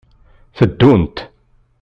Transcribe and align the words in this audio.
Tteddunt. 0.55 1.17